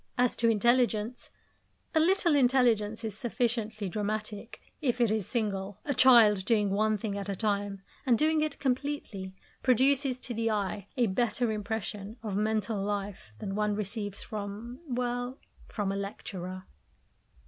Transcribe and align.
As 0.17 0.35
to 0.37 0.49
intelligence 0.49 1.29
a 1.93 1.99
little 1.99 2.33
intelligence 2.35 3.03
is 3.03 3.15
sufficiently 3.15 3.87
dramatic, 3.87 4.59
if 4.81 4.99
it 4.99 5.11
is 5.11 5.27
single. 5.27 5.79
A 5.85 5.93
child 5.93 6.43
doing 6.43 6.71
one 6.71 6.97
thing 6.97 7.15
at 7.19 7.29
a 7.29 7.35
time 7.35 7.83
and 8.03 8.17
doing 8.17 8.41
it 8.41 8.57
completely, 8.57 9.35
produces 9.61 10.17
to 10.21 10.33
the 10.33 10.49
eye 10.49 10.87
a 10.97 11.05
better 11.05 11.51
impression 11.51 12.17
of 12.23 12.35
mental 12.35 12.81
life 12.83 13.31
than 13.37 13.53
one 13.53 13.75
receives 13.75 14.23
from 14.23 14.79
well, 14.87 15.37
from 15.67 15.91
a 15.91 15.95
lecturer. 15.95 16.63